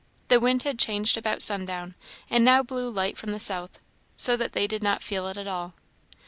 The 0.29 0.39
wind 0.39 0.63
had 0.63 0.79
changed 0.79 1.15
about 1.15 1.43
sundown, 1.43 1.93
and 2.27 2.43
now 2.43 2.63
blew 2.63 2.89
light 2.89 3.19
from 3.19 3.33
the 3.33 3.39
south, 3.39 3.77
so 4.17 4.35
that 4.35 4.53
they 4.53 4.65
did 4.65 4.81
not 4.81 5.03
feel 5.03 5.27
it 5.27 5.45
all. 5.47 5.75